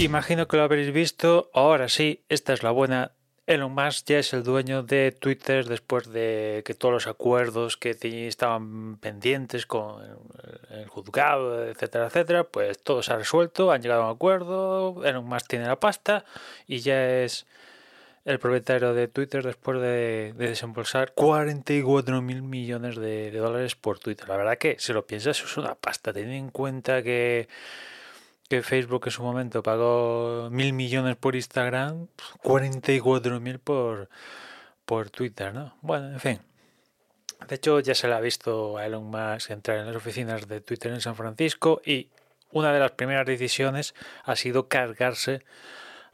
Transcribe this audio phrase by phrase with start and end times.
[0.00, 1.50] Imagino que lo habréis visto.
[1.52, 3.12] Ahora sí, esta es la buena.
[3.46, 7.96] Elon Musk ya es el dueño de Twitter después de que todos los acuerdos que
[8.28, 10.00] estaban pendientes con
[10.70, 15.24] el juzgado, etcétera, etcétera, pues todo se ha resuelto, han llegado a un acuerdo, Elon
[15.24, 16.24] Musk tiene la pasta
[16.68, 17.46] y ya es
[18.24, 24.28] el propietario de Twitter después de, desembolsar 44 mil millones de, de dólares por Twitter.
[24.28, 27.48] La verdad que, si lo piensas, es una pasta, teniendo en cuenta que
[28.48, 32.08] que Facebook en su momento pagó mil millones por Instagram,
[32.42, 34.08] 44 mil por,
[34.84, 35.76] por Twitter, ¿no?
[35.82, 36.40] Bueno, en fin.
[37.46, 40.60] De hecho, ya se le ha visto a Elon Musk entrar en las oficinas de
[40.60, 42.08] Twitter en San Francisco y
[42.50, 45.44] una de las primeras decisiones ha sido cargarse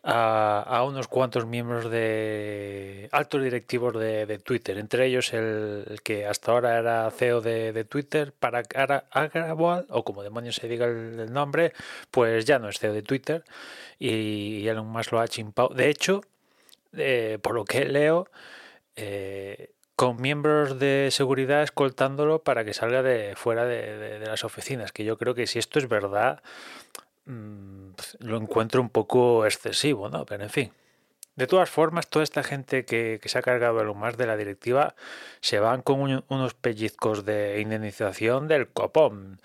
[0.07, 6.79] a, unos cuantos miembros de altos directivos de, Twitter, entre ellos el, que hasta ahora
[6.79, 8.63] era CEO de, Twitter, para
[9.11, 11.73] Agrawal, o como demonios se diga el, nombre,
[12.11, 13.45] pues ya no es CEO de Twitter
[13.99, 15.71] y Elon Musk lo ha chimpado.
[15.71, 16.21] De hecho,
[16.97, 18.29] eh, por lo que leo,
[18.97, 25.05] eh, con miembros de seguridad escoltándolo para que salga de fuera de, las oficinas, que
[25.05, 26.43] yo creo que si esto es verdad,
[27.27, 30.25] Mm, pues, lo encuentro un poco excesivo, ¿no?
[30.27, 30.73] Pero en fin.
[31.37, 34.95] De todas formas, toda esta gente que, se ha cargado lo más de la directiva
[35.41, 39.41] se van con unos pellizcos de indemnización del copón.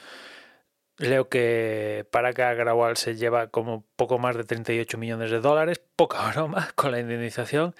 [0.97, 5.81] Leo que para que Agrawal se lleva como poco más de 38 millones de dólares,
[5.95, 7.73] poca broma con la indemnización.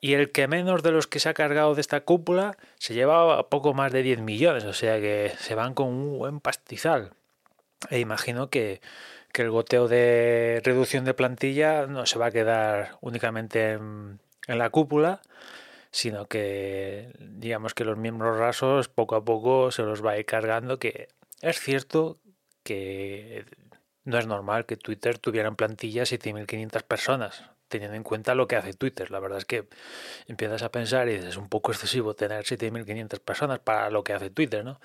[0.00, 3.48] Y el que menos de los que se ha cargado de esta cúpula se lleva
[3.50, 7.12] poco más de 10 millones, o sea que se van con un buen pastizal.
[7.90, 8.80] E imagino que,
[9.32, 14.70] que el goteo de reducción de plantilla no se va a quedar únicamente en, la
[14.70, 15.22] cúpula,
[15.90, 20.26] sino que digamos que los miembros rasos poco a poco se los va a ir
[20.26, 21.08] cargando, que
[21.40, 22.18] es cierto
[22.62, 23.46] que
[24.04, 28.56] no es normal que Twitter tuviera en plantilla 7.500 personas, teniendo en cuenta lo que
[28.56, 29.10] hace Twitter.
[29.10, 29.68] La verdad es que
[30.26, 34.30] empiezas a pensar y es un poco excesivo tener 7.500 personas para lo que hace
[34.30, 34.80] Twitter, ¿no?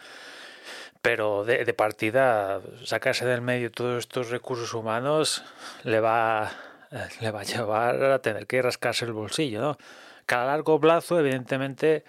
[1.07, 5.41] Pero de, partida sacarse del medio todos estos recursos humanos
[5.85, 6.51] le va,
[6.91, 9.77] eh, le va a llevar a tener que rascarse el bolsillo, ¿no?
[10.25, 12.03] Cada largo plazo, evidentemente,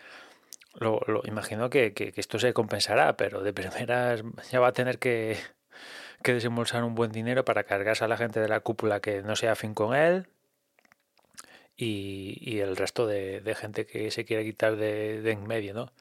[0.81, 5.39] lo, imagino que, esto se compensará, pero de primeras ya va a tener que,
[6.25, 9.53] desembolsar un buen dinero para cargarse a la gente de la cúpula que no sea
[9.53, 10.27] afín con él
[11.79, 15.93] y, el resto de, gente que se quiere quitar de, en medio, ¿no?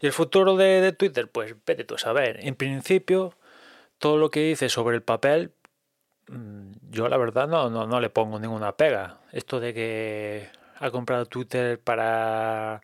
[0.00, 1.28] ¿Y el futuro de, Twitter?
[1.30, 2.40] Pues vete tú a saber.
[2.46, 3.34] En principio,
[3.98, 5.52] todo lo que dice sobre el papel,
[6.28, 9.20] mm, yo la verdad no, no, le pongo ninguna pega.
[9.32, 10.48] Esto de que
[10.78, 12.82] ha comprado Twitter para.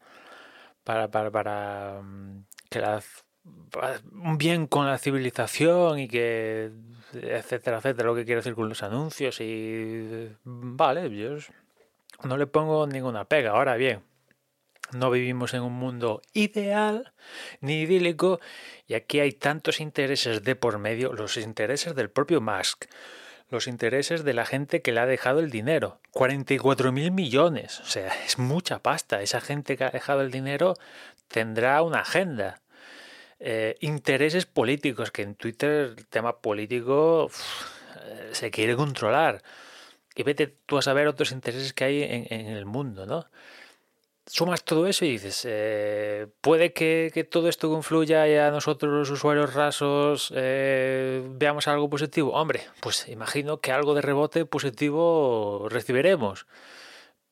[0.84, 1.10] para.
[1.10, 2.80] para, para mm, que
[4.12, 6.70] un bien con la civilización y que
[7.14, 11.38] etcétera etcétera lo que quiere decir con los anuncios y vale yo
[12.24, 14.02] no le pongo ninguna pega ahora bien
[14.92, 17.12] no vivimos en un mundo ideal
[17.60, 18.40] ni idílico
[18.86, 22.86] y aquí hay tantos intereses de por medio, los intereses del propio Musk,
[23.50, 26.00] los intereses de la gente que le ha dejado el dinero.
[26.12, 29.22] 44 mil millones, o sea, es mucha pasta.
[29.22, 30.74] Esa gente que ha dejado el dinero
[31.28, 32.60] tendrá una agenda.
[33.38, 37.30] Eh, intereses políticos, que en Twitter el tema político
[38.32, 39.42] se quiere controlar.
[40.14, 43.26] Y vete tú a saber otros intereses que hay en, en el mundo, ¿no?
[44.30, 49.10] sumas todo eso y dices, eh, puede que, todo esto confluya y a nosotros los
[49.10, 52.32] usuarios rasos eh, veamos algo positivo.
[52.32, 56.46] Hombre, pues imagino que algo de rebote positivo recibiremos.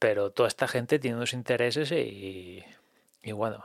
[0.01, 2.65] Pero toda esta gente tiene unos intereses y,
[3.23, 3.65] y bueno,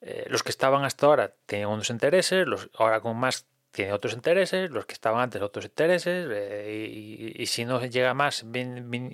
[0.00, 4.14] eh, los que estaban hasta ahora tenían unos intereses, los, ahora con más tienen otros
[4.14, 8.44] intereses, los que estaban antes otros intereses, eh, y, si no llega más,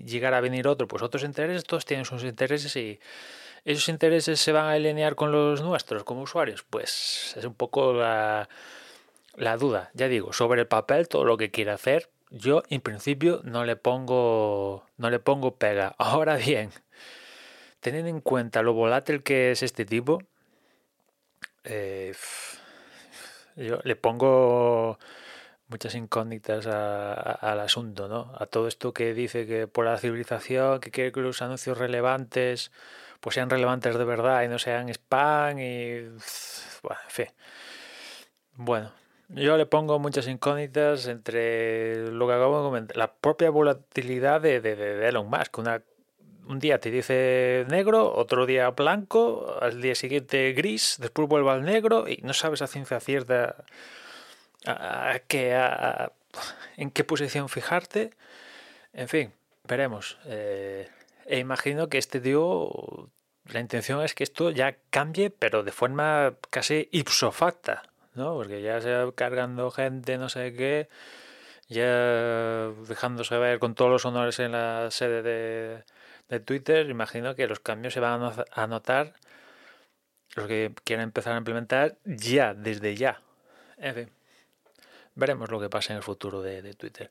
[0.05, 2.99] llegar a venir otro, pues otros intereses, todos tienen sus intereses y
[3.65, 6.65] esos intereses se van a alinear con los nuestros como usuarios.
[6.69, 8.49] Pues es un poco la,
[9.37, 9.91] la duda.
[9.95, 13.77] Ya digo, sobre el papel, todo lo que quiere hacer, yo en principio no le
[13.77, 15.95] pongo, no le pongo pega.
[15.99, 16.71] Ahora bien,
[17.81, 20.23] teniendo en cuenta lo volátil que es este tipo,
[21.65, 22.15] eh,
[23.57, 24.99] yo le pongo
[25.69, 28.33] muchas incógnitas al asunto, ¿no?
[28.39, 32.71] A todo esto que dice que por la civilización, que quiere que los anuncios relevantes
[33.21, 36.03] pues sean relevantes de verdad y no sean spam y...
[36.83, 37.27] Bueno, en fin.
[38.55, 38.93] Bueno,
[39.29, 44.61] yo le pongo muchas incógnitas entre lo que acabo de comentar, la propia volatilidad de,
[44.61, 45.83] de, de Elon Musk, una
[46.47, 51.63] un día te dice negro, otro día blanco, al día siguiente gris, después vuelve al
[51.63, 53.65] negro y no sabes a ciencia cierta
[54.65, 55.21] a,
[56.77, 58.11] en qué posición fijarte.
[58.93, 59.33] En fin,
[59.65, 60.19] veremos.
[60.27, 60.89] Eh,
[61.27, 62.71] e imagino que este tío,
[63.47, 67.83] la intención es que esto ya cambie, pero de forma casi ipso facta,
[68.15, 68.35] ¿no?
[68.35, 70.89] Porque ya se va cargando gente, no sé qué,
[71.69, 75.85] ya dejándose ver con todos los honores en la sede de
[76.29, 79.15] de Twitter, imagino que los cambios se van a notar
[80.35, 83.23] los que quieran empezar a implementar ya, desde ya.
[83.79, 84.11] En fin,
[85.15, 87.11] veremos lo que pasa en el futuro de, de Twitter.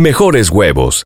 [0.01, 1.05] mejores huevos.